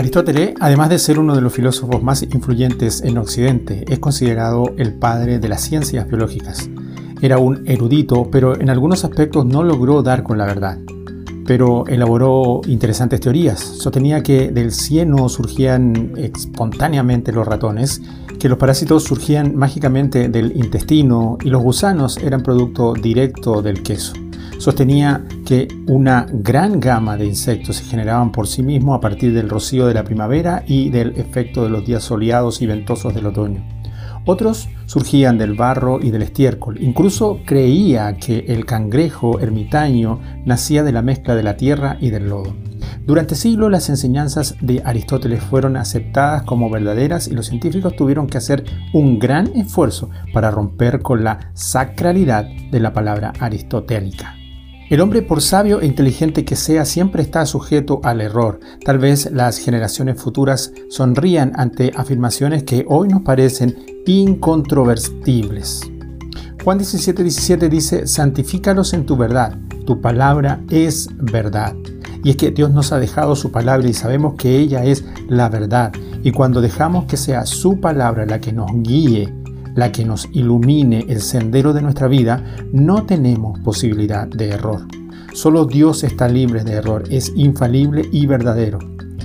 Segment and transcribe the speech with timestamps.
[0.00, 4.94] Aristóteles, además de ser uno de los filósofos más influyentes en Occidente, es considerado el
[4.94, 6.70] padre de las ciencias biológicas.
[7.20, 10.78] Era un erudito, pero en algunos aspectos no logró dar con la verdad.
[11.44, 13.60] Pero elaboró interesantes teorías.
[13.60, 18.00] Sostenía que del cieno surgían espontáneamente los ratones,
[18.38, 24.14] que los parásitos surgían mágicamente del intestino y los gusanos eran producto directo del queso.
[24.60, 29.48] Sostenía que una gran gama de insectos se generaban por sí mismos a partir del
[29.48, 33.66] rocío de la primavera y del efecto de los días soleados y ventosos del otoño.
[34.26, 36.76] Otros surgían del barro y del estiércol.
[36.82, 42.28] Incluso creía que el cangrejo ermitaño nacía de la mezcla de la tierra y del
[42.28, 42.54] lodo.
[43.06, 48.36] Durante siglos las enseñanzas de Aristóteles fueron aceptadas como verdaderas y los científicos tuvieron que
[48.36, 54.36] hacer un gran esfuerzo para romper con la sacralidad de la palabra aristotélica.
[54.90, 58.58] El hombre, por sabio e inteligente que sea, siempre está sujeto al error.
[58.84, 65.82] Tal vez las generaciones futuras sonrían ante afirmaciones que hoy nos parecen incontrovertibles.
[66.64, 71.76] Juan 17, 17 dice, santifícalos en tu verdad, tu palabra es verdad.
[72.24, 75.48] Y es que Dios nos ha dejado su palabra y sabemos que ella es la
[75.48, 75.92] verdad.
[76.24, 79.32] Y cuando dejamos que sea su palabra la que nos guíe,
[79.74, 84.86] la que nos ilumine el sendero de nuestra vida, no tenemos posibilidad de error.
[85.32, 88.78] Solo Dios está libre de error, es infalible y verdadero.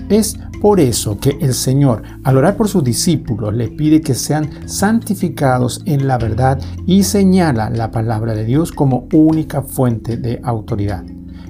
[0.09, 4.49] Es por eso que el Señor, al orar por sus discípulos, le pide que sean
[4.67, 11.03] santificados en la verdad y señala la palabra de Dios como única fuente de autoridad.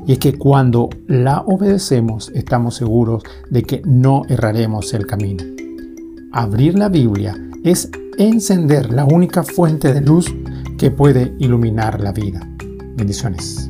[0.08, 5.44] Y es que cuando la obedecemos estamos seguros de que no erraremos el camino.
[6.32, 10.34] Abrir la Biblia es encender la única fuente de luz
[10.78, 12.48] que puede iluminar la vida.
[12.96, 13.70] Bendiciones.